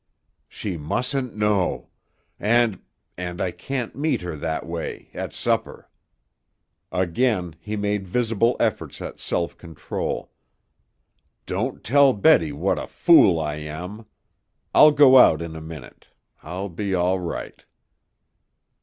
"She 0.47 0.77
mustn't 0.77 1.35
know. 1.35 1.89
And 2.39 2.81
and 3.19 3.39
I 3.39 3.51
can't 3.51 3.95
meet 3.95 4.21
her 4.21 4.35
that 4.35 4.65
way, 4.65 5.11
at 5.13 5.31
supper." 5.31 5.91
Again 6.91 7.55
he 7.59 7.75
made 7.75 8.07
visible 8.07 8.55
efforts 8.59 8.99
at 8.99 9.19
self 9.19 9.55
control. 9.59 10.31
"Don't 11.45 11.83
tell 11.83 12.13
Betty 12.13 12.51
what 12.51 12.79
a 12.79 12.87
fool 12.87 13.39
I 13.39 13.57
am. 13.57 14.07
I'll 14.73 14.89
go 14.89 15.19
out 15.19 15.39
a 15.43 15.49
minute. 15.61 16.07
I'll 16.41 16.67
be 16.69 16.95
all 16.95 17.19
right." 17.19 17.63